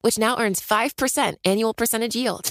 [0.00, 2.50] which now earns 5% annual percentage yield.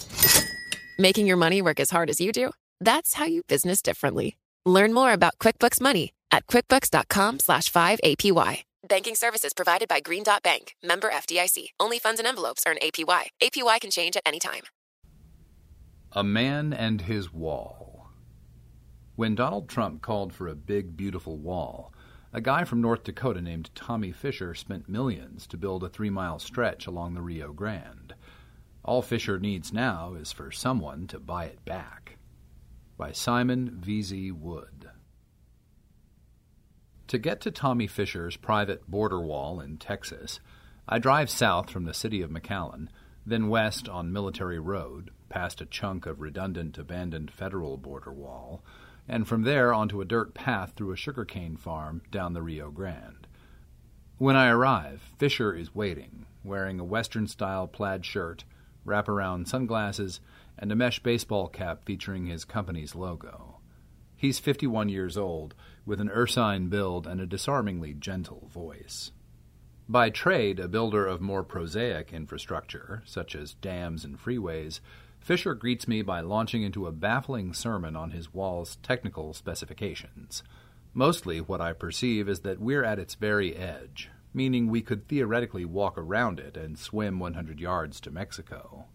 [0.97, 2.51] Making your money work as hard as you do?
[2.79, 4.37] That's how you business differently.
[4.65, 8.63] Learn more about QuickBooks Money at quickbooks.com slash 5APY.
[8.87, 11.69] Banking services provided by Green Dot Bank, member FDIC.
[11.79, 13.27] Only funds and envelopes earn APY.
[13.41, 14.63] APY can change at any time.
[16.13, 18.07] A Man and His Wall.
[19.15, 21.93] When Donald Trump called for a big, beautiful wall,
[22.37, 26.37] a guy from North Dakota named Tommy Fisher spent millions to build a three mile
[26.37, 28.13] stretch along the Rio Grande.
[28.83, 32.19] All Fisher needs now is for someone to buy it back.
[32.95, 34.31] By Simon V.Z.
[34.33, 34.87] Wood.
[37.07, 40.39] To get to Tommy Fisher's private border wall in Texas,
[40.87, 42.89] I drive south from the city of McAllen,
[43.25, 48.63] then west on Military Road, past a chunk of redundant abandoned federal border wall,
[49.07, 53.27] and from there onto a dirt path through a sugarcane farm down the Rio Grande.
[54.17, 58.43] When I arrive, Fisher is waiting, wearing a Western style plaid shirt,
[58.85, 60.19] wraparound sunglasses,
[60.57, 63.59] and a mesh baseball cap featuring his company's logo.
[64.15, 65.53] He's 51 years old,
[65.85, 69.11] with an ursine build and a disarmingly gentle voice.
[69.87, 74.81] By trade, a builder of more prosaic infrastructure, such as dams and freeways,
[75.27, 80.41] Fisher greets me by launching into a baffling sermon on his wall's technical specifications.
[80.93, 85.65] Mostly, what I perceive is that we're at its very edge, meaning we could theoretically
[85.65, 88.85] walk around it and swim 100 yards to Mexico.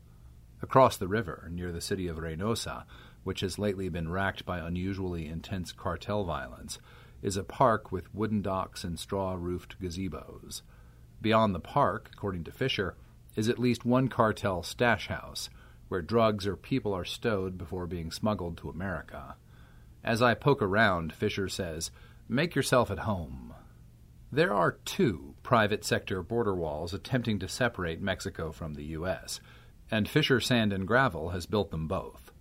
[0.62, 2.84] Across the river, near the city of Reynosa,
[3.24, 6.78] which has lately been racked by unusually intense cartel violence,
[7.20, 10.62] is a park with wooden docks and straw roofed gazebos.
[11.20, 12.96] Beyond the park, according to Fisher,
[13.36, 15.50] is at least one cartel stash house,
[15.92, 19.36] where drugs or people are stowed before being smuggled to America.
[20.02, 21.90] As I poke around, Fisher says,
[22.30, 23.52] Make yourself at home.
[24.32, 29.40] There are two private sector border walls attempting to separate Mexico from the U.S.,
[29.90, 32.32] and Fisher Sand and Gravel has built them both.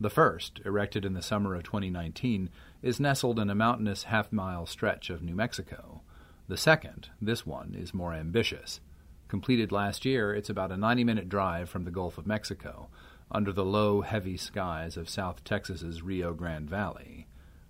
[0.00, 2.50] The first, erected in the summer of 2019,
[2.82, 6.00] is nestled in a mountainous half mile stretch of New Mexico.
[6.48, 8.80] The second, this one, is more ambitious.
[9.28, 12.88] Completed last year, it's about a 90 minute drive from the Gulf of Mexico,
[13.30, 17.26] under the low, heavy skies of South Texas's Rio Grande Valley.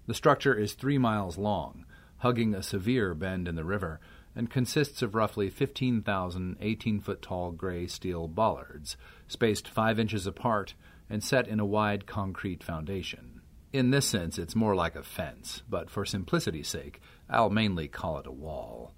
[0.07, 1.85] The structure is three miles long,
[2.19, 3.99] hugging a severe bend in the river,
[4.37, 8.97] and consists of roughly 15,000 18 foot tall gray steel bollards,
[9.27, 10.75] spaced five inches apart
[11.11, 13.41] and set in a wide concrete foundation.
[13.73, 18.19] In this sense, it's more like a fence, but for simplicity's sake, I'll mainly call
[18.19, 18.95] it a wall.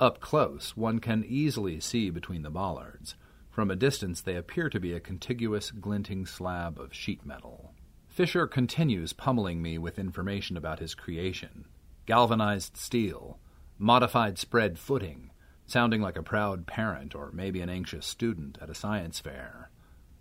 [0.00, 3.16] Up close, one can easily see between the bollards.
[3.50, 7.74] From a distance, they appear to be a contiguous, glinting slab of sheet metal.
[8.06, 11.66] Fisher continues pummeling me with information about his creation
[12.06, 13.38] galvanized steel,
[13.76, 15.30] modified spread footing,
[15.66, 19.68] sounding like a proud parent or maybe an anxious student at a science fair.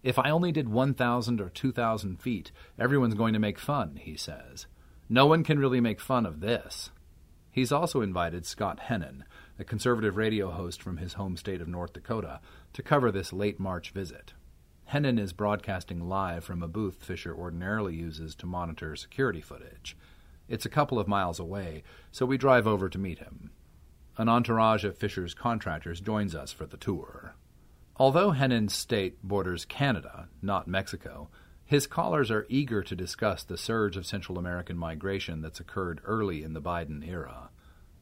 [0.03, 4.65] If I only did 1,000 or 2,000 feet, everyone's going to make fun, he says.
[5.07, 6.89] No one can really make fun of this.
[7.57, 9.23] He's also invited Scott Hennen,
[9.57, 12.39] a conservative radio host from his home state of North Dakota,
[12.73, 14.35] to cover this late March visit.
[14.91, 19.97] Hennen is broadcasting live from a booth Fisher ordinarily uses to monitor security footage.
[20.47, 21.81] It's a couple of miles away,
[22.11, 23.49] so we drive over to meet him.
[24.17, 27.33] An entourage of Fisher's contractors joins us for the tour.
[27.95, 31.29] Although Hennen's state borders Canada, not Mexico,
[31.67, 36.41] his callers are eager to discuss the surge of Central American migration that's occurred early
[36.41, 37.49] in the Biden era.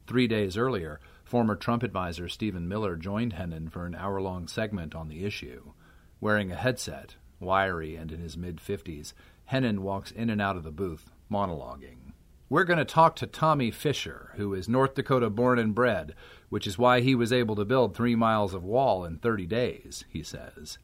[0.06, 4.94] Three days earlier, former Trump advisor Stephen Miller joined Hennen for an hour long segment
[4.94, 5.72] on the issue.
[6.20, 9.12] Wearing a headset, wiry and in his mid 50s,
[9.50, 12.12] Hennen walks in and out of the booth, monologuing.
[12.48, 16.14] We're going to talk to Tommy Fisher, who is North Dakota born and bred,
[16.50, 20.04] which is why he was able to build three miles of wall in 30 days,
[20.08, 20.78] he says.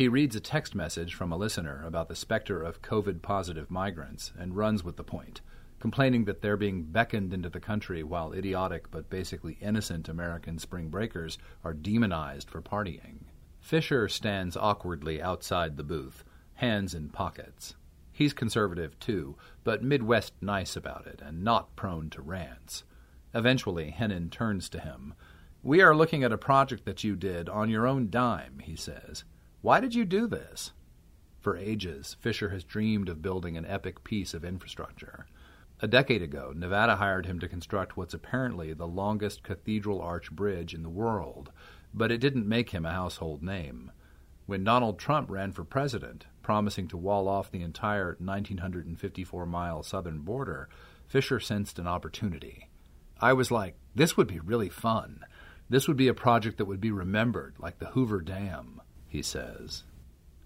[0.00, 4.32] He reads a text message from a listener about the specter of COVID positive migrants
[4.38, 5.42] and runs with the point,
[5.78, 10.88] complaining that they're being beckoned into the country while idiotic but basically innocent American spring
[10.88, 13.24] breakers are demonized for partying.
[13.60, 16.24] Fisher stands awkwardly outside the booth,
[16.54, 17.74] hands in pockets.
[18.10, 22.84] He's conservative too, but Midwest nice about it and not prone to rants.
[23.34, 25.12] Eventually, Hennen turns to him.
[25.62, 29.24] We are looking at a project that you did on your own dime, he says.
[29.62, 30.72] Why did you do this?
[31.40, 35.26] For ages, Fisher has dreamed of building an epic piece of infrastructure.
[35.80, 40.72] A decade ago, Nevada hired him to construct what's apparently the longest cathedral arch bridge
[40.72, 41.52] in the world,
[41.92, 43.92] but it didn't make him a household name.
[44.46, 50.20] When Donald Trump ran for president, promising to wall off the entire 1,954 mile southern
[50.20, 50.70] border,
[51.06, 52.68] Fisher sensed an opportunity.
[53.20, 55.20] I was like, this would be really fun.
[55.68, 58.80] This would be a project that would be remembered, like the Hoover Dam,
[59.10, 59.84] he says.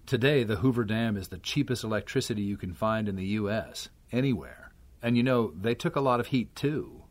[0.05, 4.71] Today, the Hoover Dam is the cheapest electricity you can find in the U.S., anywhere.
[5.01, 7.03] And you know, they took a lot of heat too.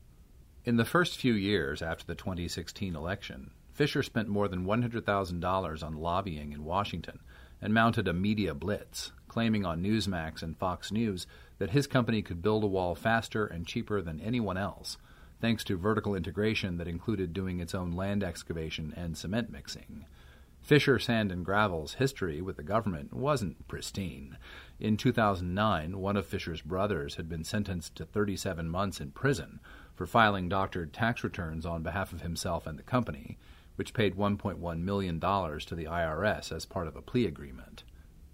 [0.65, 5.97] In the first few years after the 2016 election, Fisher spent more than $100,000 on
[5.97, 7.21] lobbying in Washington
[7.61, 11.27] and mounted a media blitz, claiming on Newsmax and Fox News
[11.59, 14.97] that his company could build a wall faster and cheaper than anyone else,
[15.41, 20.06] thanks to vertical integration that included doing its own land excavation and cement mixing.
[20.64, 24.38] Fisher Sand and Gravel's history with the government wasn't pristine.
[24.81, 29.61] In 2009, one of Fisher's brothers had been sentenced to 37 months in prison
[29.94, 33.37] for filing doctored tax returns on behalf of himself and the company,
[33.76, 37.84] which paid $1.1 million to the IRS as part of a plea agreement.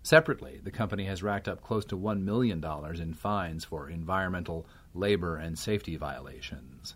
[0.05, 2.65] Separately, the company has racked up close to $1 million
[3.01, 6.95] in fines for environmental, labor, and safety violations.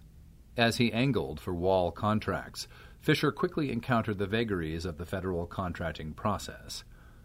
[0.57, 2.69] As he angled for wall contracts,
[3.05, 6.85] Fisher quickly encountered the vagaries of the federal contracting process.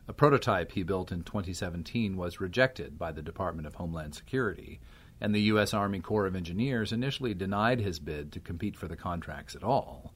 [0.09, 4.81] A prototype he built in 2017 was rejected by the Department of Homeland Security,
[5.21, 5.73] and the U.S.
[5.73, 10.13] Army Corps of Engineers initially denied his bid to compete for the contracts at all.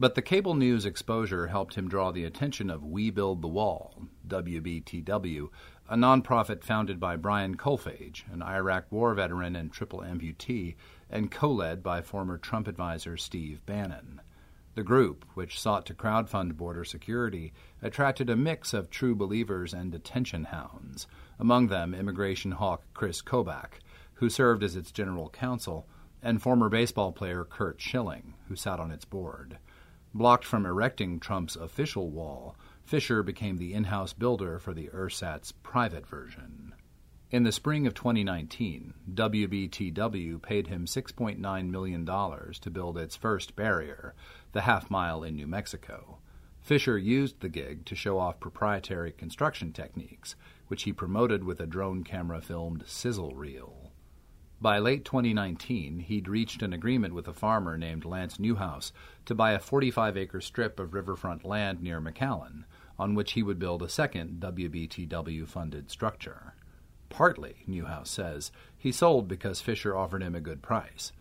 [0.00, 4.04] But the cable news exposure helped him draw the attention of We Build the Wall,
[4.26, 5.50] WBTW,
[5.86, 10.76] a nonprofit founded by Brian Kolfage, an Iraq War veteran and triple amputee,
[11.10, 14.22] and co led by former Trump advisor Steve Bannon.
[14.74, 19.92] The group, which sought to crowdfund border security, attracted a mix of true believers and
[19.92, 21.06] detention hounds,
[21.38, 23.78] among them immigration hawk Chris Kobach,
[24.14, 25.86] who served as its general counsel,
[26.20, 29.58] and former baseball player Curt Schilling, who sat on its board.
[30.12, 35.52] Blocked from erecting Trump's official wall, Fisher became the in house builder for the ersatz
[35.52, 36.74] private version.
[37.34, 44.14] In the spring of 2019, WBTW paid him $6.9 million to build its first barrier,
[44.52, 46.18] the half mile in New Mexico.
[46.60, 50.36] Fisher used the gig to show off proprietary construction techniques,
[50.68, 53.90] which he promoted with a drone camera filmed sizzle reel.
[54.60, 58.92] By late 2019, he'd reached an agreement with a farmer named Lance Newhouse
[59.26, 62.62] to buy a 45 acre strip of riverfront land near McAllen,
[62.96, 66.53] on which he would build a second WBTW funded structure.
[67.08, 71.12] Partly, Newhouse says, he sold because Fisher offered him a good price.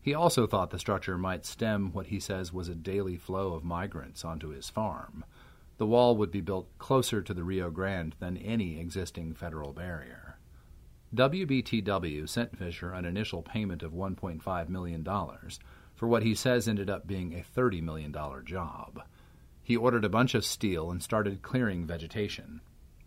[0.00, 3.62] He also thought the structure might stem what he says was a daily flow of
[3.62, 5.24] migrants onto his farm.
[5.78, 10.38] The wall would be built closer to the Rio Grande than any existing federal barrier.
[11.14, 17.06] WBTW sent Fisher an initial payment of $1.5 million for what he says ended up
[17.06, 18.12] being a $30 million
[18.44, 19.02] job.
[19.62, 22.60] He ordered a bunch of steel and started clearing vegetation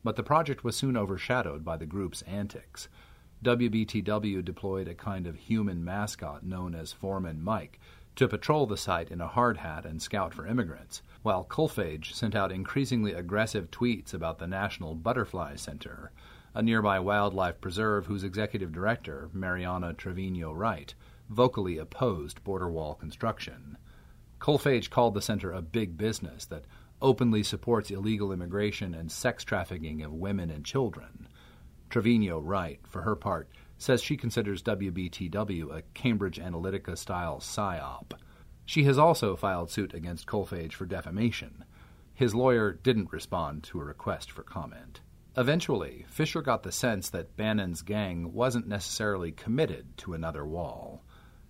[0.06, 2.88] but the project was soon overshadowed by the group's antics.
[3.44, 7.80] WBTW deployed a kind of human mascot known as Foreman Mike
[8.16, 12.36] to patrol the site in a hard hat and scout for immigrants, while Kolfage sent
[12.36, 16.12] out increasingly aggressive tweets about the National Butterfly Center,
[16.54, 20.94] a nearby wildlife preserve whose executive director, Mariana Trevino Wright,
[21.32, 23.76] vocally opposed border wall construction.
[24.40, 26.66] Kolfage called the center a big business that
[27.02, 31.28] openly supports illegal immigration and sex trafficking of women and children.
[31.90, 38.14] Trevino Wright, for her part, says she considers WBTW a Cambridge Analytica style psyop.
[38.66, 41.64] She has also filed suit against Kolfage for defamation.
[42.14, 45.02] His lawyer didn't respond to a request for comment.
[45.38, 51.04] Eventually, Fisher got the sense that Bannon's gang wasn't necessarily committed to another wall.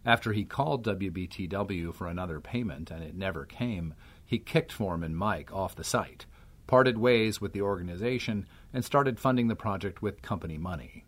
[0.04, 3.94] After he called WBTW for another payment and it never came,
[4.26, 6.26] he kicked Foreman Mike off the site,
[6.68, 11.06] parted ways with the organization, and started funding the project with company money.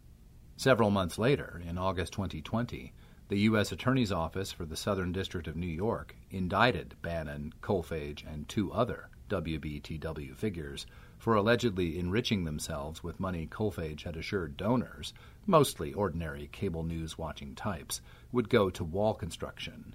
[0.56, 2.94] Several months later, in August 2020,
[3.30, 3.72] the U.S.
[3.72, 9.10] Attorney's Office for the Southern District of New York indicted Bannon, Kolfage, and two other
[9.30, 10.86] WBTW figures
[11.18, 15.14] for allegedly enriching themselves with money Kolfage had assured donors,
[15.46, 19.94] mostly ordinary cable news watching types, would go to wall construction.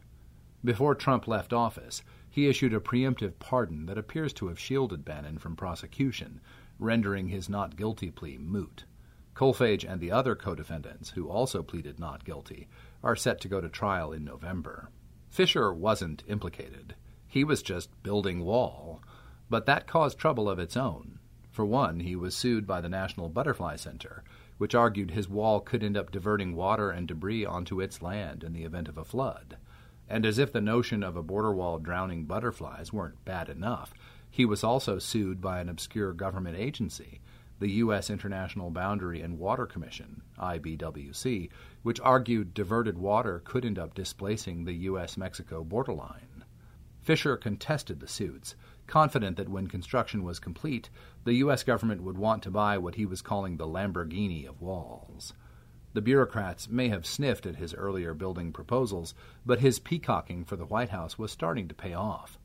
[0.65, 2.03] Before Trump left office,
[2.33, 6.41] he issued a preemptive pardon that appears to have shielded Bannon from prosecution,
[6.79, 8.85] rendering his not guilty plea moot.
[9.35, 12.69] Kolfage and the other co defendants, who also pleaded not guilty,
[13.05, 14.89] are set to go to trial in November.
[15.29, 16.95] Fisher wasn't implicated.
[17.29, 19.03] He was just building wall.
[19.51, 21.19] But that caused trouble of its own.
[21.51, 24.25] For one, he was sued by the National Butterfly Center,
[24.57, 28.55] which argued his wall could end up diverting water and debris onto its land in
[28.55, 29.59] the event of a flood.
[30.09, 33.95] And as if the notion of a border wall drowning butterflies weren't bad enough,
[34.31, 37.21] he was also sued by an obscure government agency,
[37.59, 38.11] the U.S.
[38.11, 41.49] International Boundary and Water Commission, IBWC,
[41.83, 45.17] which argued diverted water could end up displacing the U.S.
[45.17, 46.45] Mexico borderline.
[47.03, 48.57] Fisher contested the suits,
[48.87, 50.89] confident that when construction was complete,
[51.25, 51.63] the U.S.
[51.63, 55.33] government would want to buy what he was calling the Lamborghini of walls.
[55.95, 60.65] The bureaucrats may have sniffed at his earlier building proposals, but his peacocking for the
[60.65, 62.39] White House was starting to pay off.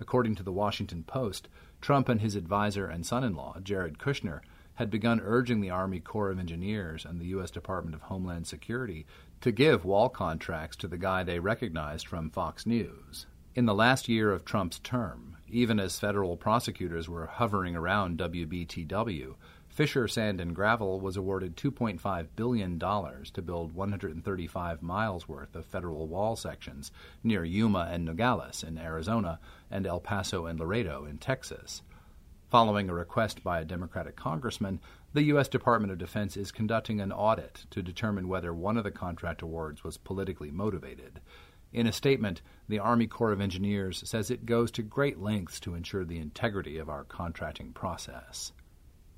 [0.00, 1.48] According to the Washington Post,
[1.80, 4.40] Trump and his advisor and son in law, Jared Kushner,
[4.74, 7.50] had begun urging the Army Corps of Engineers and the U.S.
[7.50, 9.06] Department of Homeland Security
[9.40, 13.26] to give wall contracts to the guy they recognized from Fox News.
[13.54, 19.34] In the last year of Trump's term, even as federal prosecutors were hovering around WBTW,
[19.74, 26.06] Fisher Sand and Gravel was awarded $2.5 billion to build 135 miles worth of federal
[26.06, 26.92] wall sections
[27.24, 29.40] near Yuma and Nogales in Arizona
[29.72, 31.82] and El Paso and Laredo in Texas.
[32.50, 34.78] Following a request by a Democratic congressman,
[35.12, 35.48] the U.S.
[35.48, 39.82] Department of Defense is conducting an audit to determine whether one of the contract awards
[39.82, 41.18] was politically motivated.
[41.72, 45.74] In a statement, the Army Corps of Engineers says it goes to great lengths to
[45.74, 48.52] ensure the integrity of our contracting process.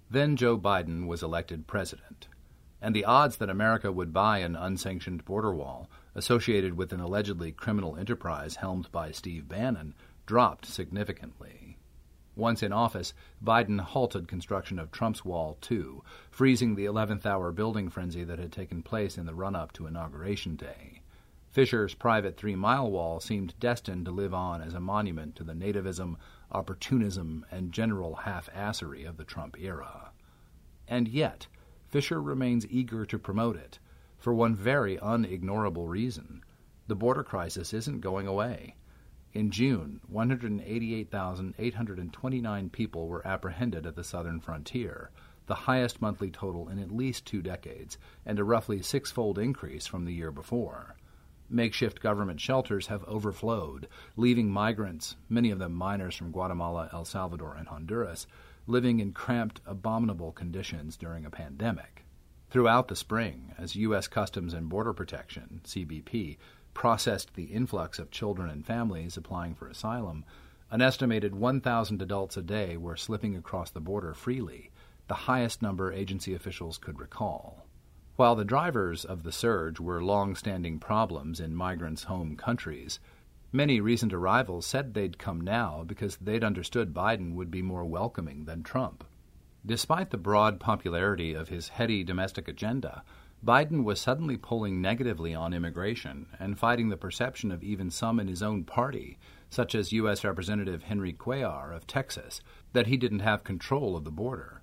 [0.08, 2.28] Then Joe Biden was elected president,
[2.80, 7.50] and the odds that America would buy an unsanctioned border wall associated with an allegedly
[7.50, 9.94] criminal enterprise helmed by Steve Bannon
[10.24, 11.76] dropped significantly.
[12.36, 17.88] Once in office, Biden halted construction of Trump's wall, too, freezing the 11th hour building
[17.88, 21.00] frenzy that had taken place in the run up to Inauguration Day.
[21.50, 25.54] Fisher's private three mile wall seemed destined to live on as a monument to the
[25.54, 26.16] nativism,
[26.50, 30.10] opportunism, and general half assery of the Trump era.
[30.88, 31.46] And yet,
[31.88, 33.78] Fisher remains eager to promote it,
[34.18, 36.42] for one very unignorable reason
[36.88, 38.74] the border crisis isn't going away.
[39.32, 45.10] In June, 188,829 people were apprehended at the southern frontier,
[45.46, 49.86] the highest monthly total in at least two decades, and a roughly six fold increase
[49.86, 50.95] from the year before.
[51.48, 57.54] Makeshift government shelters have overflowed, leaving migrants, many of them minors from Guatemala, El Salvador,
[57.54, 58.26] and Honduras,
[58.66, 62.04] living in cramped, abominable conditions during a pandemic.
[62.50, 64.08] Throughout the spring, as U.S.
[64.08, 66.38] Customs and Border Protection, CBP,
[66.74, 70.24] processed the influx of children and families applying for asylum,
[70.70, 74.70] an estimated 1,000 adults a day were slipping across the border freely,
[75.06, 77.65] the highest number agency officials could recall.
[78.16, 82.98] While the drivers of the surge were long standing problems in migrants' home countries,
[83.52, 88.46] many recent arrivals said they'd come now because they'd understood Biden would be more welcoming
[88.46, 89.04] than Trump.
[89.66, 93.04] Despite the broad popularity of his heady domestic agenda,
[93.44, 98.28] Biden was suddenly polling negatively on immigration and fighting the perception of even some in
[98.28, 99.18] his own party,
[99.50, 100.24] such as U.S.
[100.24, 102.40] Representative Henry Cuellar of Texas,
[102.72, 104.62] that he didn't have control of the border.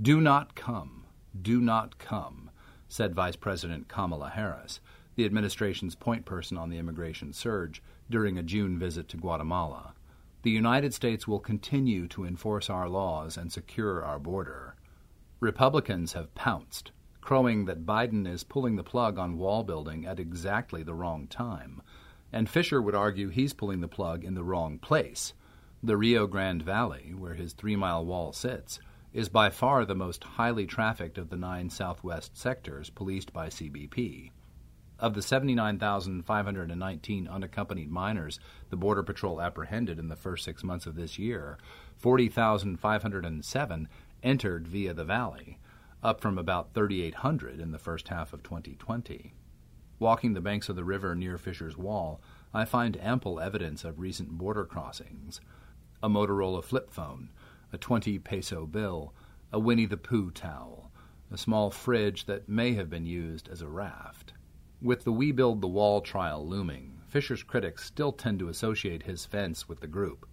[0.00, 1.04] Do not come.
[1.42, 2.45] Do not come
[2.88, 4.80] said Vice President Kamala Harris,
[5.16, 9.94] the administration's point person on the immigration surge, during a June visit to Guatemala.
[10.42, 14.76] The United States will continue to enforce our laws and secure our border.
[15.40, 20.82] Republicans have pounced, crowing that Biden is pulling the plug on wall building at exactly
[20.84, 21.82] the wrong time.
[22.32, 25.34] And Fisher would argue he's pulling the plug in the wrong place.
[25.82, 28.78] The Rio Grande Valley, where his three mile wall sits,
[29.16, 34.30] is by far the most highly trafficked of the nine southwest sectors policed by CBP.
[34.98, 40.96] Of the 79,519 unaccompanied minors the Border Patrol apprehended in the first six months of
[40.96, 41.56] this year,
[41.96, 43.88] 40,507
[44.22, 45.58] entered via the valley,
[46.02, 49.32] up from about 3,800 in the first half of 2020.
[49.98, 52.20] Walking the banks of the river near Fisher's Wall,
[52.52, 55.40] I find ample evidence of recent border crossings.
[56.02, 57.30] A Motorola flip phone,
[57.72, 59.12] a 20 peso bill,
[59.52, 60.90] a Winnie the Pooh towel,
[61.30, 64.32] a small fridge that may have been used as a raft.
[64.82, 69.24] With the We Build the Wall trial looming, Fisher's critics still tend to associate his
[69.24, 70.26] fence with the group.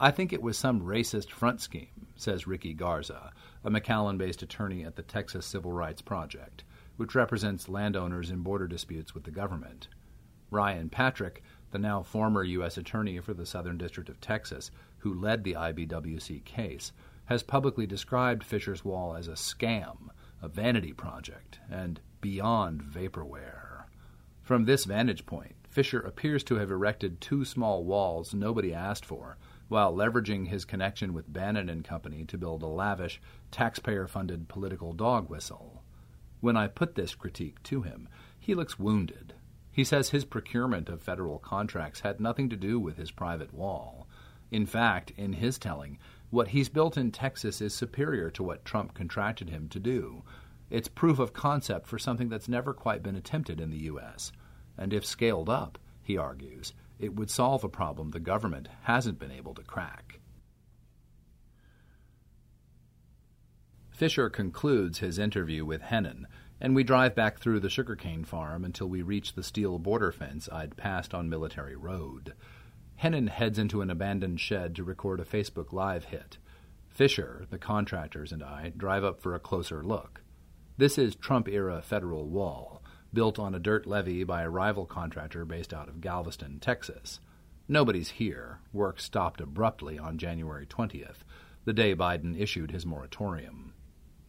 [0.00, 4.84] I think it was some racist front scheme, says Ricky Garza, a McAllen based attorney
[4.84, 6.64] at the Texas Civil Rights Project,
[6.96, 9.88] which represents landowners in border disputes with the government.
[10.50, 12.76] Ryan Patrick, the now former U.S.
[12.76, 14.70] Attorney for the Southern District of Texas,
[15.04, 16.90] who led the IBWC case,
[17.26, 20.08] has publicly described Fisher's Wall as a scam,
[20.40, 23.84] a vanity project, and beyond vaporware.
[24.40, 29.36] From this vantage point, Fisher appears to have erected two small walls nobody asked for,
[29.68, 33.20] while leveraging his connection with Bannon and Company to build a lavish,
[33.50, 35.82] taxpayer funded political dog whistle.
[36.40, 38.08] When I put this critique to him,
[38.40, 39.34] he looks wounded.
[39.70, 44.03] He says his procurement of federal contracts had nothing to do with his private wall.
[44.54, 45.98] In fact, in his telling,
[46.30, 50.22] what he's built in Texas is superior to what Trump contracted him to do.
[50.70, 54.30] It's proof of concept for something that's never quite been attempted in the U.S.
[54.78, 59.32] And if scaled up, he argues, it would solve a problem the government hasn't been
[59.32, 60.20] able to crack.
[63.90, 66.26] Fisher concludes his interview with Hennen,
[66.60, 70.48] and we drive back through the sugarcane farm until we reach the steel border fence
[70.52, 72.34] I'd passed on Military Road.
[73.02, 76.38] Hennen heads into an abandoned shed to record a Facebook Live hit.
[76.88, 80.22] Fisher, the contractors, and I drive up for a closer look.
[80.76, 82.82] This is Trump era federal wall,
[83.12, 87.20] built on a dirt levee by a rival contractor based out of Galveston, Texas.
[87.68, 88.60] Nobody's here.
[88.72, 91.24] Work stopped abruptly on January 20th,
[91.64, 93.72] the day Biden issued his moratorium.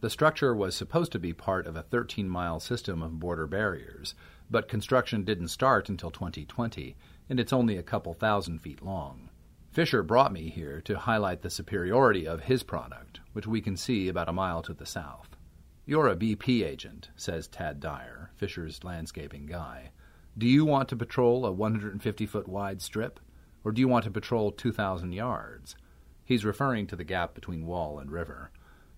[0.00, 4.14] The structure was supposed to be part of a 13 mile system of border barriers,
[4.50, 6.96] but construction didn't start until 2020,
[7.28, 9.28] and it's only a couple thousand feet long.
[9.70, 14.08] Fisher brought me here to highlight the superiority of his product, which we can see
[14.08, 15.36] about a mile to the south.
[15.84, 19.90] You're a BP agent, says Tad Dyer, Fisher's landscaping guy.
[20.38, 23.20] Do you want to patrol a 150 foot wide strip,
[23.64, 25.76] or do you want to patrol 2,000 yards?
[26.24, 28.50] He's referring to the gap between wall and river.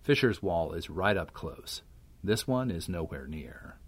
[0.02, 1.82] Fisher's wall is right up close.
[2.24, 3.78] This one is nowhere near.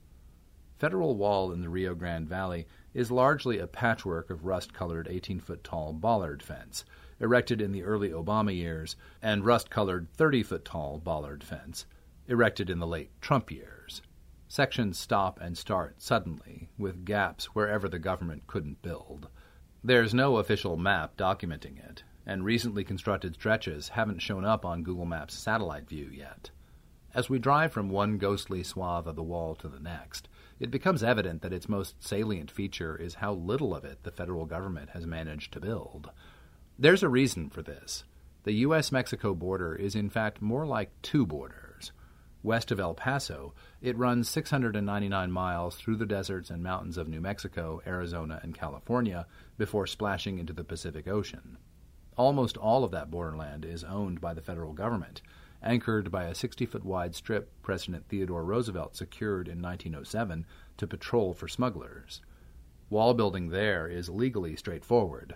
[0.78, 5.40] Federal Wall in the Rio Grande Valley is largely a patchwork of rust colored 18
[5.40, 6.84] foot tall bollard fence,
[7.20, 11.86] erected in the early Obama years, and rust colored 30 foot tall bollard fence,
[12.26, 14.02] erected in the late Trump years.
[14.48, 19.28] Sections stop and start suddenly, with gaps wherever the government couldn't build.
[19.84, 25.06] There's no official map documenting it, and recently constructed stretches haven't shown up on Google
[25.06, 26.50] Maps satellite view yet.
[27.14, 30.28] As we drive from one ghostly swath of the wall to the next,
[30.60, 34.44] it becomes evident that its most salient feature is how little of it the federal
[34.44, 36.10] government has managed to build.
[36.78, 38.04] There's a reason for this.
[38.44, 38.92] The U.S.
[38.92, 41.92] Mexico border is in fact more like two borders.
[42.42, 47.20] West of El Paso, it runs 699 miles through the deserts and mountains of New
[47.20, 49.26] Mexico, Arizona, and California
[49.58, 51.58] before splashing into the Pacific Ocean.
[52.16, 55.20] Almost all of that borderland is owned by the federal government,
[55.62, 60.46] anchored by a 60 foot wide strip President Theodore Roosevelt secured in 1907
[60.76, 62.20] to patrol for smugglers.
[62.88, 65.34] Wall building there is legally straightforward.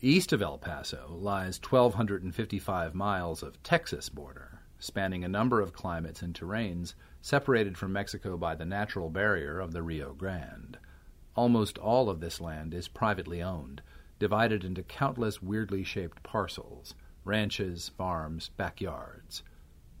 [0.00, 6.22] East of El Paso lies 1,255 miles of Texas border spanning a number of climates
[6.22, 10.78] and terrains, separated from Mexico by the natural barrier of the Rio Grande.
[11.36, 13.82] Almost all of this land is privately owned,
[14.18, 19.42] divided into countless weirdly shaped parcels ranches, farms, backyards.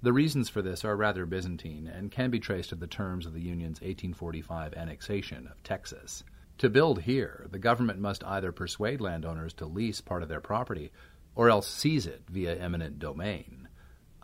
[0.02, 3.34] The reasons for this are rather Byzantine and can be traced to the terms of
[3.34, 6.24] the Union's 1845 annexation of Texas.
[6.56, 10.90] To build here, the government must either persuade landowners to lease part of their property
[11.34, 13.68] or else seize it via eminent domain.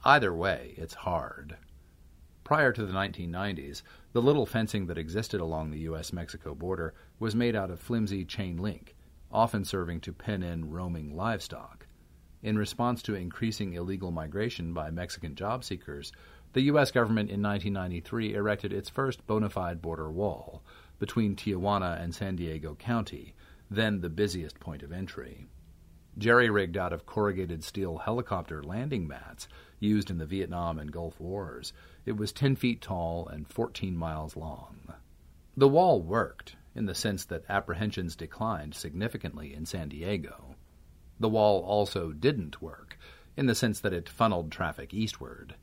[0.03, 1.59] Either way, it's hard.
[2.43, 6.13] Prior to the 1990s, the little fencing that existed along the U.S.
[6.13, 8.95] Mexico border was made out of flimsy chain link,
[9.31, 11.86] often serving to pen in roaming livestock.
[12.47, 16.13] In response to increasing illegal migration by Mexican job seekers,
[16.53, 16.93] the U.S.
[16.93, 20.63] government in 1993 erected its first bona fide border wall
[21.01, 23.35] between Tijuana and San Diego County,
[23.69, 25.49] then the busiest point of entry.
[26.19, 29.49] Jerry rigged out of corrugated steel helicopter landing mats,
[29.81, 31.73] used in the Vietnam and Gulf Wars.
[32.05, 34.95] It was 10 feet tall and 14 miles long.
[35.57, 40.55] The wall worked, in the sense that apprehensions declined significantly in San Diego.
[41.19, 42.99] The wall also didn't work,
[43.37, 45.55] in the sense that it funneled traffic eastward.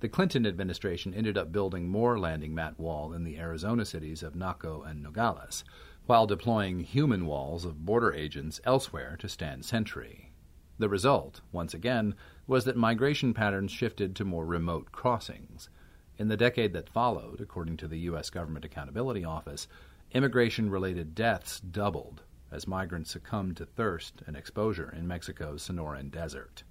[0.00, 4.34] The Clinton administration ended up building more landing mat wall in the Arizona cities of
[4.34, 5.64] Naco and Nogales,
[6.06, 10.32] while deploying human walls of border agents elsewhere to stand sentry.
[10.78, 12.14] The result, once again,
[12.46, 15.70] was that migration patterns shifted to more remote crossings.
[16.18, 18.28] In the decade that followed, according to the U.S.
[18.28, 19.68] Government Accountability Office,
[20.12, 22.22] immigration related deaths doubled
[22.56, 26.62] as migrants succumbed to thirst and exposure in Mexico's Sonoran Desert.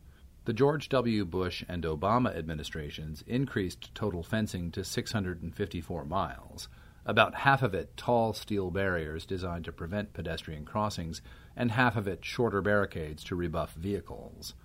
[0.46, 1.24] The George W.
[1.26, 6.68] Bush and Obama administrations increased total fencing to 654 miles,
[7.06, 11.22] about half of it tall steel barriers designed to prevent pedestrian crossings,
[11.56, 14.56] and half of it shorter barricades to rebuff vehicles.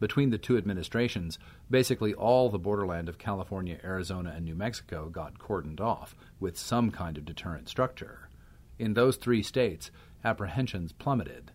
[0.00, 1.38] Between the two administrations,
[1.70, 6.90] basically all the borderland of California, Arizona, and New Mexico got cordoned off with some
[6.90, 8.28] kind of deterrent structure.
[8.76, 9.92] In those three states,
[10.24, 11.52] apprehensions plummeted.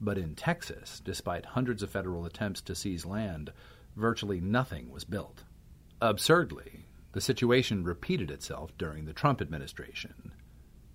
[0.00, 3.52] But in Texas, despite hundreds of federal attempts to seize land,
[3.96, 5.44] virtually nothing was built.
[6.00, 10.32] Absurdly, the situation repeated itself during the Trump administration.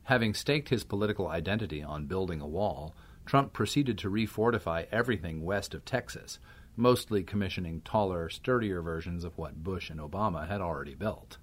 [0.04, 5.74] Having staked his political identity on building a wall, Trump proceeded to refortify everything west
[5.74, 6.40] of Texas,
[6.76, 11.38] mostly commissioning taller, sturdier versions of what Bush and Obama had already built.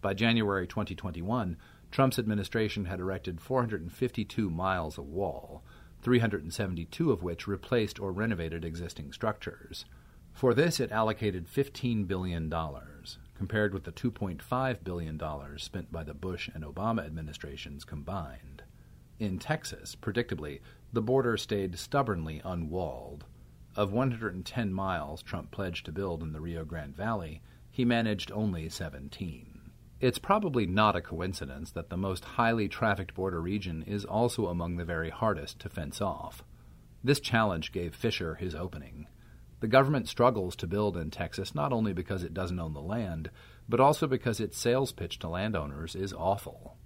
[0.00, 1.56] By January 2021,
[1.92, 5.62] Trump's administration had erected 452 miles of wall,
[6.00, 9.84] 372 of which replaced or renovated existing structures.
[10.32, 12.50] For this, it allocated $15 billion,
[13.34, 15.20] compared with the $2.5 billion
[15.58, 18.62] spent by the Bush and Obama administrations combined.
[19.18, 20.60] In Texas, predictably,
[20.94, 23.26] the border stayed stubbornly unwalled.
[23.76, 28.70] Of 110 miles Trump pledged to build in the Rio Grande Valley, he managed only
[28.70, 29.51] 17.
[30.02, 34.74] It's probably not a coincidence that the most highly trafficked border region is also among
[34.74, 36.42] the very hardest to fence off.
[37.04, 39.06] This challenge gave Fisher his opening.
[39.60, 43.30] The government struggles to build in Texas not only because it doesn't own the land,
[43.68, 46.76] but also because its sales pitch to landowners is awful.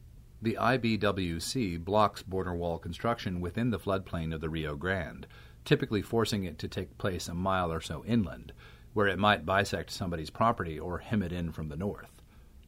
[0.42, 5.26] The IBWC blocks border wall construction within the floodplain of the Rio Grande,
[5.64, 8.52] typically forcing it to take place a mile or so inland,
[8.92, 12.15] where it might bisect somebody's property or hem it in from the north.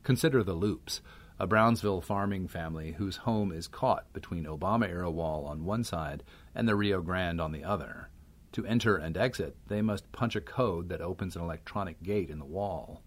[0.03, 1.01] Consider the Loops,
[1.39, 6.25] a Brownsville farming family whose home is caught between Obama era wall on one side
[6.55, 8.09] and the Rio Grande on the other.
[8.53, 12.39] To enter and exit, they must punch a code that opens an electronic gate in
[12.39, 13.03] the wall.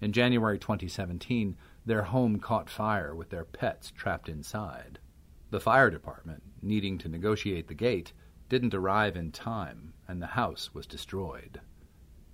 [0.00, 4.98] In January 2017, their home caught fire with their pets trapped inside.
[5.50, 8.12] The fire department, needing to negotiate the gate,
[8.48, 11.60] didn't arrive in time, and the house was destroyed.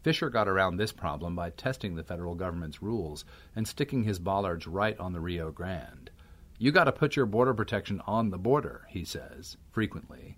[0.02, 4.66] Fisher got around this problem by testing the federal government's rules and sticking his bollards
[4.66, 6.10] right on the Rio Grande.
[6.58, 10.36] You got to put your border protection on the border, he says, frequently.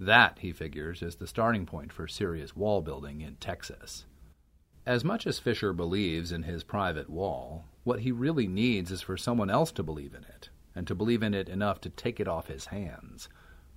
[0.00, 4.04] That, he figures, is the starting point for serious wall building in Texas.
[4.84, 9.16] As much as Fisher believes in his private wall, what he really needs is for
[9.16, 12.26] someone else to believe in it, and to believe in it enough to take it
[12.26, 13.28] off his hands.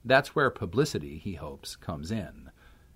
[0.03, 2.44] That's where publicity, he hopes, comes in.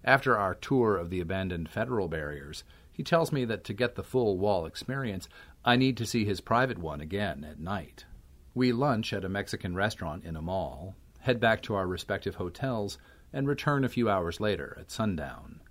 [0.04, 4.04] After our tour of the abandoned federal barriers, he tells me that to get the
[4.04, 5.28] full wall experience,
[5.64, 8.06] I need to see his private one again at night.
[8.54, 12.98] We lunch at a Mexican restaurant in a mall, head back to our respective hotels,
[13.32, 15.62] and return a few hours later at sundown.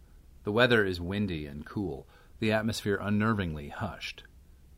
[0.45, 2.07] The weather is windy and cool,
[2.39, 4.25] the atmosphere unnervingly hushed.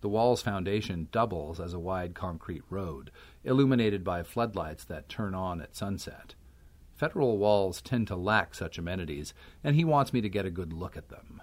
[0.01, 3.11] The wall's foundation doubles as a wide concrete road,
[3.45, 6.35] illuminated by floodlights that turn on at sunset.
[7.01, 9.33] Federal walls tend to lack such amenities,
[9.65, 11.41] and he wants me to get a good look at them.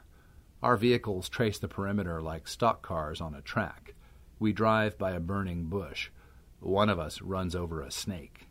[0.61, 3.95] Our vehicles trace the perimeter like stock cars on a track.
[4.37, 6.11] We drive by a burning bush.
[6.59, 8.45] One of us runs over a snake.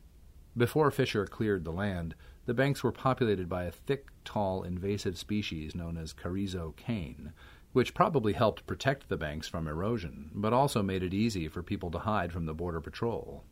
[0.57, 5.77] Before Fisher cleared the land, the banks were populated by a thick, tall, invasive species
[5.77, 7.33] known as carrizo cane,
[7.73, 11.93] which probably helped protect the banks from erosion, but also made it easy for people
[11.93, 13.45] to hide from the Border Patrol.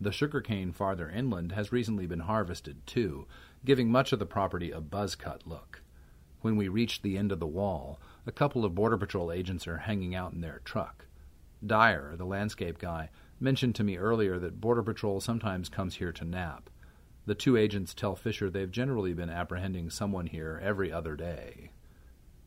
[0.00, 3.26] The sugarcane farther inland has recently been harvested, too,
[3.64, 5.82] giving much of the property a buzz-cut look.
[6.40, 9.78] When we reach the end of the wall, a couple of Border Patrol agents are
[9.78, 11.06] hanging out in their truck.
[11.66, 16.24] Dyer, the landscape guy, mentioned to me earlier that Border Patrol sometimes comes here to
[16.24, 16.70] nap.
[17.26, 21.72] The two agents tell Fisher they've generally been apprehending someone here every other day.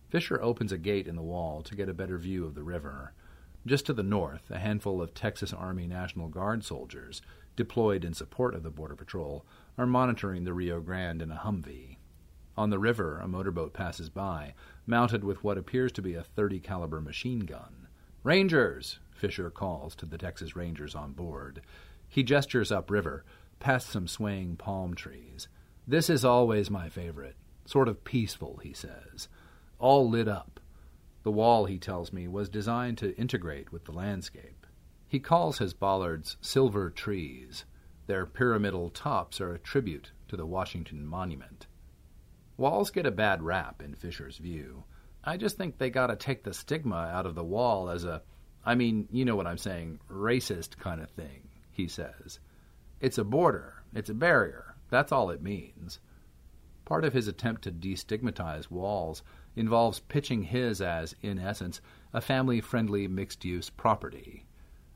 [0.10, 3.14] Fisher opens a gate in the wall to get a better view of the river.
[3.66, 7.22] Just to the north, a handful of Texas Army National Guard soldiers
[7.62, 9.46] deployed in support of the Border Patrol,
[9.78, 11.98] are monitoring the Rio Grande in a Humvee.
[12.58, 14.56] On the river, a motorboat passes by,
[14.88, 17.88] mounted with what appears to be a 30 caliber machine gun.
[18.24, 18.98] Rangers!
[19.12, 21.62] Fisher calls to the Texas Rangers on board.
[22.10, 23.24] He gestures upriver,
[23.60, 25.48] past some swaying palm trees.
[25.86, 27.36] This is always my favorite.
[27.66, 29.28] Sort of peaceful, he says.
[29.78, 30.60] All lit up.
[31.22, 34.61] The wall, he tells me, was designed to integrate with the landscape.
[35.12, 37.66] He calls his bollards silver trees.
[38.08, 41.68] Their pyramidal tops are a tribute to the Washington Monument.
[42.56, 44.86] Walls get a bad rap, in Fisher's view.
[45.22, 48.22] I just think they gotta take the stigma out of the wall as a,
[48.64, 52.40] I mean, you know what I'm saying, racist kind of thing, he says.
[53.02, 56.00] It's a border, it's a barrier, that's all it means.
[56.86, 59.24] Part of his attempt to destigmatize walls
[59.58, 61.82] involves pitching his as, in essence,
[62.14, 64.46] a family friendly mixed use property.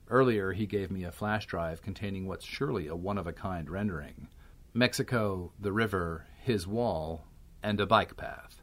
[0.09, 3.69] Earlier, he gave me a flash drive containing what's surely a one of a kind
[3.69, 4.27] rendering
[4.73, 7.25] Mexico, the river, his wall,
[7.63, 8.61] and a bike path.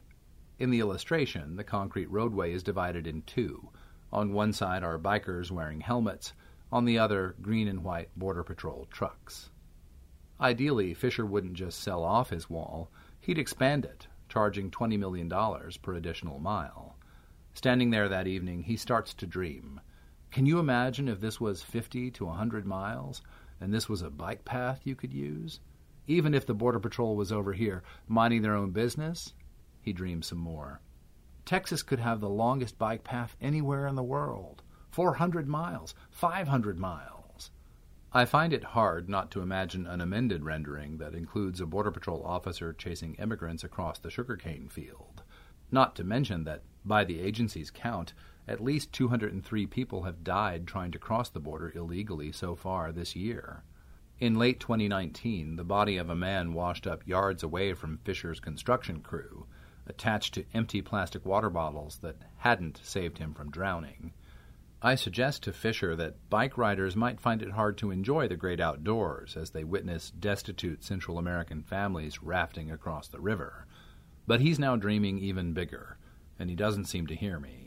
[0.59, 3.69] In the illustration, the concrete roadway is divided in two.
[4.11, 6.33] On one side are bikers wearing helmets,
[6.71, 9.49] on the other, green and white Border Patrol trucks.
[10.39, 12.89] Ideally, Fisher wouldn't just sell off his wall,
[13.23, 15.29] He'd expand it, charging $20 million
[15.81, 16.97] per additional mile.
[17.53, 19.79] Standing there that evening, he starts to dream.
[20.33, 23.21] Can you imagine if this was 50 to 100 miles,
[23.61, 25.59] and this was a bike path you could use?
[26.07, 29.35] Even if the Border Patrol was over here, minding their own business?
[29.79, 30.81] He dreamed some more.
[31.45, 37.51] Texas could have the longest bike path anywhere in the world 400 miles, 500 miles.
[38.11, 42.25] I find it hard not to imagine an amended rendering that includes a Border Patrol
[42.25, 45.21] officer chasing immigrants across the sugarcane field.
[45.69, 48.13] Not to mention that, by the agency's count,
[48.47, 53.15] at least 203 people have died trying to cross the border illegally so far this
[53.15, 53.63] year.
[54.19, 59.01] In late 2019, the body of a man washed up yards away from Fisher's construction
[59.01, 59.45] crew,
[59.87, 64.13] attached to empty plastic water bottles that hadn't saved him from drowning.
[64.81, 68.59] I suggest to Fisher that bike riders might find it hard to enjoy the great
[68.59, 73.65] outdoors as they witness destitute Central American families rafting across the river.
[74.27, 75.97] But he's now dreaming even bigger,
[76.37, 77.62] and he doesn't seem to hear me.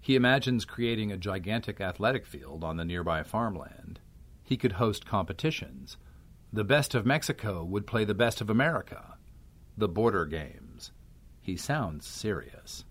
[0.00, 4.00] He imagines creating a gigantic athletic field on the nearby farmland
[4.50, 5.96] he could host competitions.
[6.52, 9.14] The best of Mexico would play the best of America.
[9.78, 10.90] The border games.
[11.40, 12.84] He sounds serious.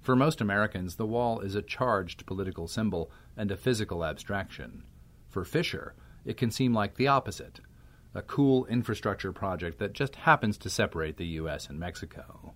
[0.00, 4.82] For most Americans, the wall is a charged political symbol and a physical abstraction.
[5.30, 7.60] For Fisher, it can seem like the opposite
[8.12, 11.68] a cool infrastructure project that just happens to separate the U.S.
[11.68, 12.54] and Mexico.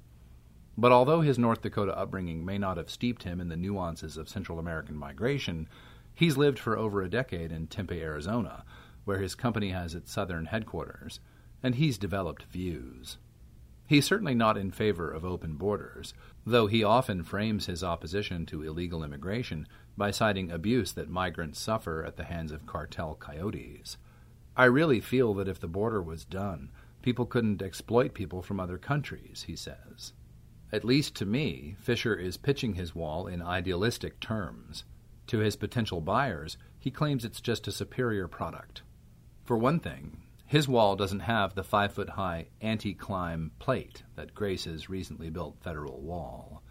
[0.79, 4.31] But although his North Dakota upbringing may not have steeped him in the nuances of
[4.31, 5.69] Central American migration,
[6.19, 8.65] He's lived for over a decade in Tempe, Arizona,
[9.05, 11.21] where his company has its southern headquarters,
[11.63, 13.19] and he's developed views.
[13.87, 16.15] He's certainly not in favor of open borders,
[16.45, 22.05] though he often frames his opposition to illegal immigration by citing abuse that migrants suffer
[22.05, 23.97] at the hands of cartel coyotes.
[24.57, 28.77] I really feel that if the border was done, people couldn't exploit people from other
[28.77, 30.15] countries, he says.
[30.71, 34.85] At least to me, Fisher is pitching his wall in idealistic terms.
[35.29, 38.83] To his potential buyers, he claims it's just a superior product.
[39.45, 44.35] For one thing, his wall doesn't have the five foot high anti climb plate that
[44.35, 46.63] graces recently built Federal Wall.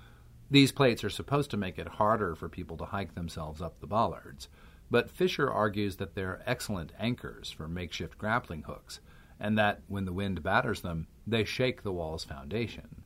[0.50, 3.88] These plates are supposed to make it harder for people to hike themselves up the
[3.88, 4.48] bollards,
[4.90, 9.00] but Fisher argues that they're excellent anchors for makeshift grappling hooks,
[9.40, 13.04] and that when the wind batters them, they shake the wall's foundation.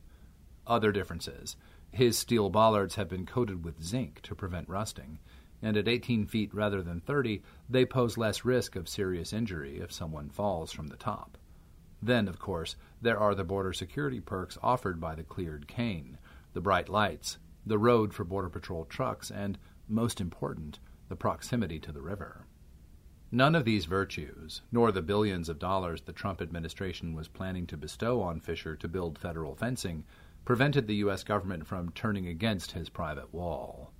[0.66, 1.56] Other differences
[1.92, 5.18] his steel bollards have been coated with zinc to prevent rusting,
[5.60, 9.92] and at 18 feet rather than 30, they pose less risk of serious injury if
[9.92, 11.36] someone falls from the top.
[12.00, 16.18] Then, of course, there are the border security perks offered by the cleared cane,
[16.52, 21.92] the bright lights, the road for Border Patrol trucks, and, most important, the proximity to
[21.92, 22.46] the river.
[23.30, 27.76] None of these virtues, nor the billions of dollars the Trump administration was planning to
[27.76, 30.04] bestow on Fisher to build federal fencing,
[30.44, 31.22] prevented the U.S.
[31.22, 33.92] government from turning against his private wall.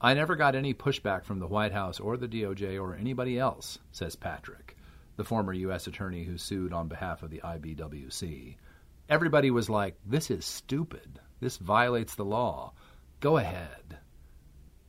[0.00, 3.78] I never got any pushback from the White House or the DOJ or anybody else,
[3.92, 4.76] says Patrick,
[5.16, 5.86] the former U.S.
[5.86, 8.56] attorney who sued on behalf of the IBWC.
[9.08, 11.20] Everybody was like, this is stupid.
[11.40, 12.72] This violates the law.
[13.18, 13.98] Go ahead.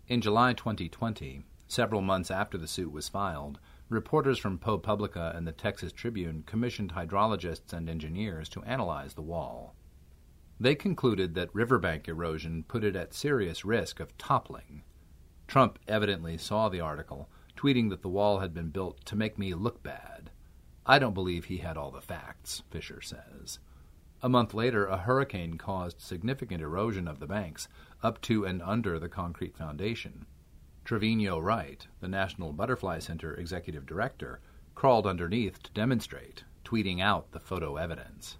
[0.07, 3.59] In July 2020, several months after the suit was filed,
[3.89, 9.75] reporters from ProPublica and the Texas Tribune commissioned hydrologists and engineers to analyze the wall.
[10.61, 14.83] They concluded that riverbank erosion put it at serious risk of toppling
[15.47, 19.55] Trump evidently saw the article, tweeting that the wall had been built to make me
[19.55, 20.29] look bad.
[20.85, 23.57] I don't believe he had all the facts, Fisher says.
[24.21, 27.67] A month later, a hurricane caused significant erosion of the banks
[28.03, 30.27] up to and under the concrete foundation.
[30.85, 34.39] Trevino Wright, the National Butterfly Center executive director,
[34.75, 38.37] crawled underneath to demonstrate, tweeting out the photo evidence.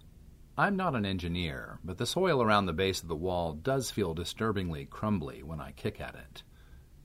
[0.56, 4.12] I'm not an engineer, but the soil around the base of the wall does feel
[4.12, 6.42] disturbingly crumbly when I kick at it.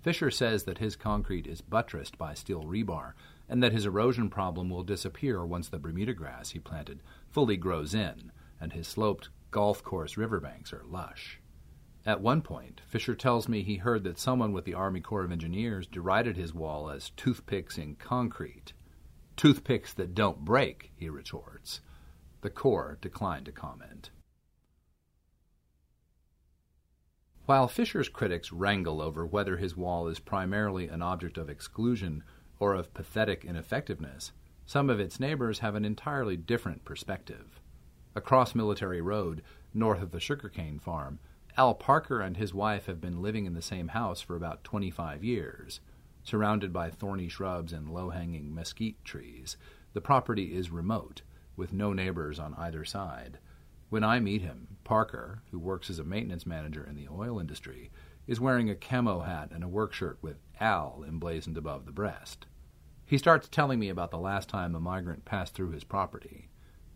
[0.02, 3.14] Fisher says that his concrete is buttressed by steel rebar
[3.48, 7.94] and that his erosion problem will disappear once the Bermuda grass he planted fully grows
[7.94, 11.40] in and his sloped golf course riverbanks are lush.
[12.06, 15.32] At one point, Fisher tells me he heard that someone with the Army Corps of
[15.32, 18.74] Engineers derided his wall as toothpicks in concrete.
[19.38, 21.80] Toothpicks that don't break, he retorts.
[22.42, 24.12] The Corps declined to comment.
[27.46, 32.24] While Fisher's critics wrangle over whether his wall is primarily an object of exclusion
[32.60, 34.34] or of pathetic ineffectiveness,
[34.66, 37.62] some of its neighbors have an entirely different perspective.
[38.16, 39.42] Across Military Road,
[39.74, 41.20] north of the sugarcane farm,
[41.56, 45.24] Al Parker and his wife have been living in the same house for about 25
[45.24, 45.80] years.
[46.24, 49.56] Surrounded by thorny shrubs and low hanging mesquite trees,
[49.94, 51.22] the property is remote,
[51.58, 53.40] with no neighbors on either side.
[53.90, 57.92] When I meet him, Parker, who works as a maintenance manager in the oil industry,
[58.28, 62.46] is wearing a camo hat and a work shirt with Al emblazoned above the breast.
[63.06, 66.50] He starts telling me about the last time a migrant passed through his property.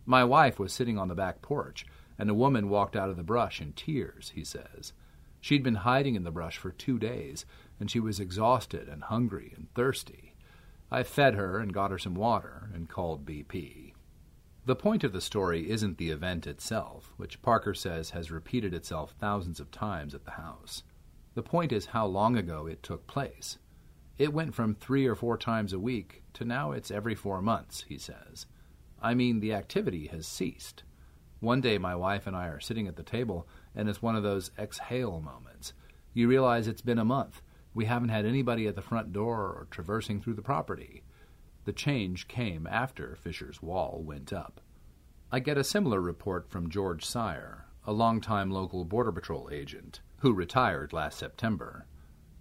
[0.06, 1.86] My wife was sitting on the back porch,
[2.20, 4.92] and a woman walked out of the brush in tears, he says.
[5.40, 7.46] She'd been hiding in the brush for two days,
[7.80, 10.36] and she was exhausted and hungry and thirsty.
[10.92, 13.91] I fed her and got her some water and called BP.
[14.64, 19.16] The point of the story isn't the event itself, which Parker says has repeated itself
[19.20, 20.84] thousands of times at the house.
[21.34, 23.58] The point is how long ago it took place.
[24.20, 27.86] It went from three or four times a week to now it's every four months,
[27.88, 28.46] he says.
[29.02, 30.84] I mean, the activity has ceased.
[31.40, 34.22] One day my wife and I are sitting at the table, and it's one of
[34.22, 35.74] those exhale moments.
[36.14, 37.42] You realize it's been a month.
[37.74, 41.02] We haven't had anybody at the front door or traversing through the property.
[41.66, 44.62] The change came after Fisher's wall went up.
[45.32, 50.34] I get a similar report from George Sire, a longtime local Border Patrol agent who
[50.34, 51.88] retired last September.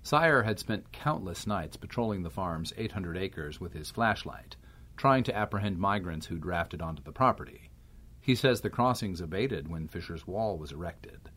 [0.03, 4.57] Sire had spent countless nights patrolling the farm's 800 acres with his flashlight,
[4.97, 7.71] trying to apprehend migrants who drafted onto the property.
[8.21, 11.31] He says the crossings abated when Fisher's Wall was erected.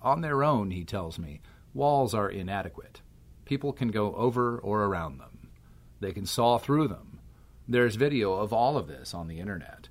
[0.00, 1.40] On their own, he tells me,
[1.74, 3.02] walls are inadequate.
[3.44, 5.50] People can go over or around them.
[5.98, 7.09] They can saw through them.
[7.70, 9.90] There's video of all of this on the internet.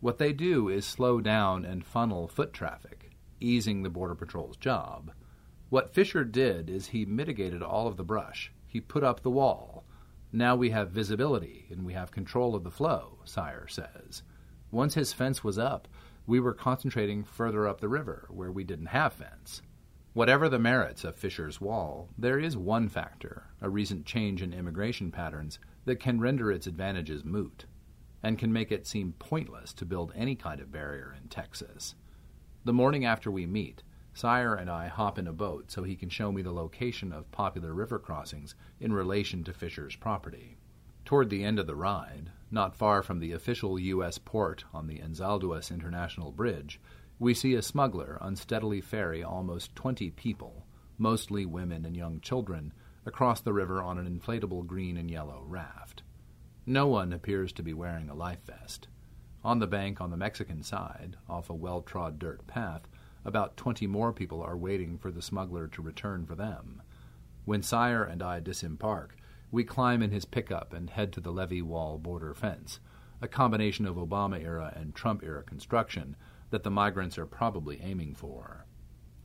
[0.00, 5.12] What they do is slow down and funnel foot traffic, easing the Border Patrol's job.
[5.68, 8.50] What Fisher did is he mitigated all of the brush.
[8.66, 9.84] He put up the wall.
[10.32, 14.24] Now we have visibility and we have control of the flow, Sire says.
[14.72, 15.86] Once his fence was up,
[16.26, 19.62] we were concentrating further up the river where we didn't have fence.
[20.12, 25.12] Whatever the merits of Fisher's Wall, there is one factor, a recent change in immigration
[25.12, 27.66] patterns, that can render its advantages moot,
[28.22, 31.94] and can make it seem pointless to build any kind of barrier in Texas.
[32.64, 33.82] The morning after we meet,
[34.14, 37.32] Sire and I hop in a boat so he can show me the location of
[37.32, 40.58] popular river crossings in relation to Fisher's property.
[41.04, 44.18] Toward the end of the ride, not far from the official U.S.
[44.18, 46.78] port on the Anzalduas International Bridge,
[47.18, 50.66] we see a smuggler unsteadily ferry almost twenty people,
[50.98, 52.72] mostly women and young children,
[53.04, 56.02] across the river on an inflatable green and yellow raft.
[56.66, 58.88] No one appears to be wearing a life vest.
[59.44, 62.82] On the bank on the Mexican side, off a well trod dirt path,
[63.24, 66.80] about twenty more people are waiting for the smuggler to return for them.
[67.44, 69.16] When Sire and I disembark,
[69.50, 72.78] we climb in his pickup and head to the levee wall border fence,
[73.20, 76.16] a combination of Obama era and Trump era construction
[76.50, 78.61] that the migrants are probably aiming for.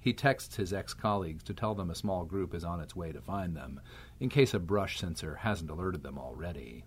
[0.08, 3.12] He texts his ex colleagues to tell them a small group is on its way
[3.12, 3.82] to find them,
[4.22, 6.86] in case a brush sensor hasn't alerted them already.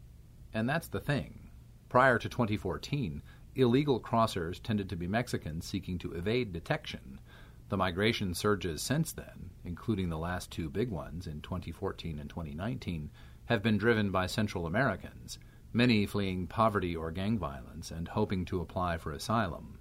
[0.54, 1.50] And that's the thing.
[1.90, 3.22] Prior to 2014,
[3.54, 7.20] illegal crossers tended to be Mexicans seeking to evade detection.
[7.68, 13.10] The migration surges since then, including the last two big ones in 2014 and 2019,
[13.44, 15.38] have been driven by Central Americans,
[15.74, 19.78] many fleeing poverty or gang violence and hoping to apply for asylum.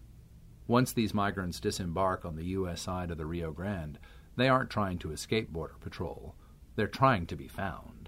[0.70, 2.80] Once these migrants disembark on the U.S.
[2.80, 3.98] side of the Rio Grande,
[4.36, 6.36] they aren't trying to escape Border Patrol.
[6.76, 8.08] They're trying to be found.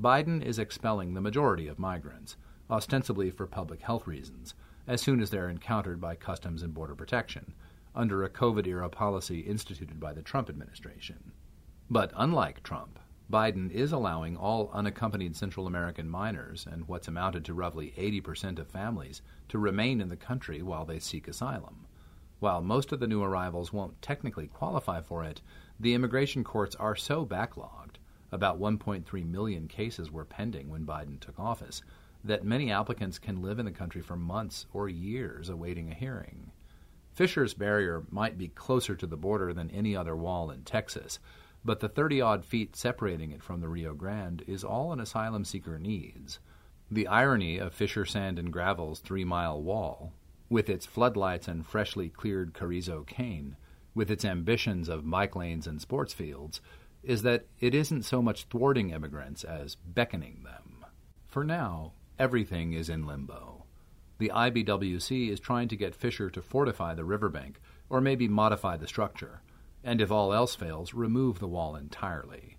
[0.00, 2.36] Biden is expelling the majority of migrants,
[2.70, 4.54] ostensibly for public health reasons,
[4.86, 7.54] as soon as they're encountered by Customs and Border Protection,
[7.92, 11.32] under a COVID era policy instituted by the Trump administration.
[11.90, 17.54] But unlike Trump, Biden is allowing all unaccompanied Central American minors and what's amounted to
[17.54, 21.86] roughly 80% of families to remain in the country while they seek asylum.
[22.40, 25.40] While most of the new arrivals won't technically qualify for it,
[25.80, 27.96] the immigration courts are so backlogged
[28.30, 31.82] about 1.3 million cases were pending when Biden took office
[32.24, 36.50] that many applicants can live in the country for months or years awaiting a hearing.
[37.12, 41.20] Fisher's barrier might be closer to the border than any other wall in Texas,
[41.64, 45.44] but the 30 odd feet separating it from the Rio Grande is all an asylum
[45.44, 46.38] seeker needs.
[46.90, 50.12] The irony of Fisher Sand and Gravel's three mile wall,
[50.48, 53.56] with its floodlights and freshly cleared Carrizo cane,
[53.94, 56.60] with its ambitions of bike lanes and sports fields,
[57.02, 60.84] is that it isn't so much thwarting immigrants as beckoning them.
[61.28, 63.64] For now, Everything is in limbo.
[64.18, 67.60] The IBWC is trying to get Fisher to fortify the riverbank,
[67.90, 69.42] or maybe modify the structure,
[69.84, 72.56] and if all else fails, remove the wall entirely.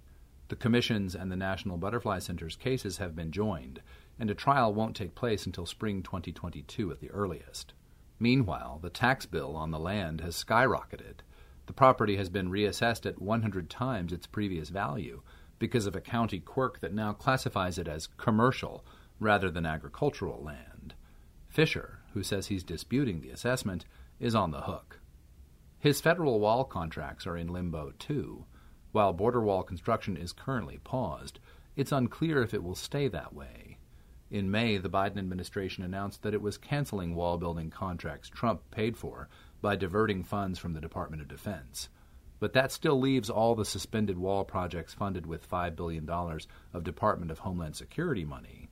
[0.48, 3.82] The Commission's and the National Butterfly Center's cases have been joined,
[4.20, 7.74] and a trial won't take place until spring 2022 at the earliest.
[8.20, 11.22] Meanwhile, the tax bill on the land has skyrocketed.
[11.66, 15.24] The property has been reassessed at 100 times its previous value
[15.58, 18.86] because of a county quirk that now classifies it as commercial
[19.20, 20.94] rather than agricultural land.
[21.50, 23.86] Fisher, who says he's disputing the assessment,
[24.20, 25.00] is on the hook.
[25.86, 28.46] His federal wall contracts are in limbo, too.
[28.92, 31.40] While border wall construction is currently paused,
[31.76, 33.78] it's unclear if it will stay that way.
[34.32, 38.98] In May, the Biden administration announced that it was canceling wall building contracts Trump paid
[38.98, 39.30] for
[39.62, 41.90] by diverting funds from the Department of Defense.
[42.40, 47.30] But that still leaves all the suspended wall projects funded with $5 billion of Department
[47.30, 48.70] of Homeland Security money.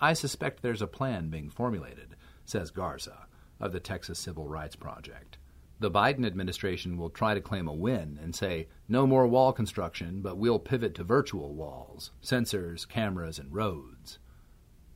[0.00, 3.28] I suspect there's a plan being formulated, says Garza
[3.60, 5.38] of the Texas Civil Rights Project.
[5.80, 10.20] The Biden administration will try to claim a win and say, no more wall construction,
[10.20, 14.18] but we'll pivot to virtual walls, sensors, cameras, and roads.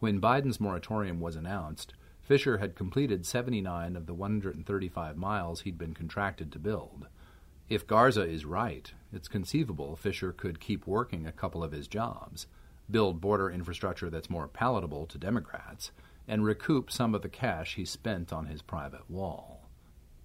[0.01, 5.95] When Biden's moratorium was announced, Fisher had completed 79 of the 135 miles he'd been
[5.95, 7.07] contracted to build.
[7.70, 12.47] If Garza is right, it's conceivable Fisher could keep working a couple of his jobs,
[12.91, 15.93] build border infrastructure that's more palatable to Democrats,
[16.28, 19.64] and recoup some of the cash he spent on his private wall.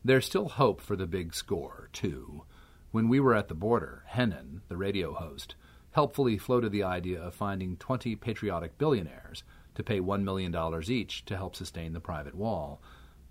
[0.04, 2.44] There's still hope for the big score, too.
[2.92, 5.56] When we were at the border, Hennen, the radio host,
[5.92, 9.44] helpfully floated the idea of finding 20 patriotic billionaires
[9.76, 10.56] to pay $1 million
[10.88, 12.82] each to help sustain the private wall.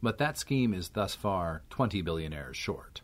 [0.03, 3.01] But that scheme is thus far 20 billionaires short.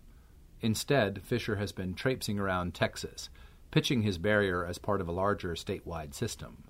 [0.61, 3.31] Instead, Fisher has been traipsing around Texas,
[3.71, 6.65] pitching his barrier as part of a larger statewide system.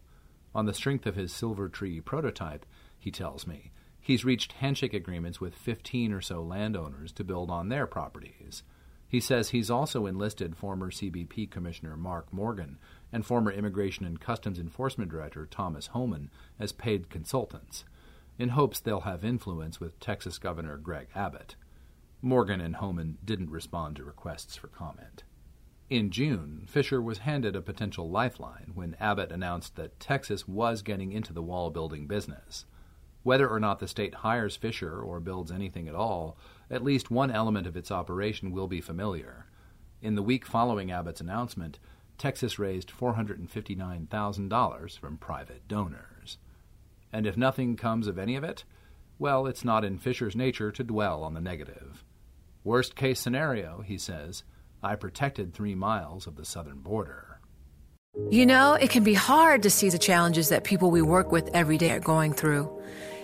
[0.55, 2.65] On the strength of his Silver Tree prototype,
[2.99, 3.73] he tells me,
[4.05, 8.63] he's reached handshake agreements with 15 or so landowners to build on their properties.
[9.09, 12.79] He says he's also enlisted former CBP Commissioner Mark Morgan
[13.11, 16.31] and former Immigration and Customs Enforcement Director Thomas Homan
[16.61, 17.85] as paid consultants,
[18.39, 21.57] in hopes they'll have influence with Texas Governor Greg Abbott.
[22.21, 25.25] Morgan and Homan didn't respond to requests for comment.
[25.89, 31.13] In June, Fisher was handed a potential lifeline when Abbott announced that Texas was getting
[31.13, 32.67] into the wall building business.
[33.25, 36.39] Whether or not the state hires Fisher or builds anything at all,
[36.71, 39.47] at least one element of its operation will be familiar.
[40.01, 41.81] In the week following Abbott's announcement,
[42.19, 46.37] Texas raised $459,000 from private donors.
[47.13, 48.63] And if nothing comes of any of it,
[49.19, 52.05] well, it's not in Fisher's nature to dwell on the negative.
[52.63, 54.45] Worst case scenario, he says,
[54.83, 57.41] I protected three miles of the southern border.
[58.31, 61.51] You know, it can be hard to see the challenges that people we work with
[61.55, 62.71] every day are going through.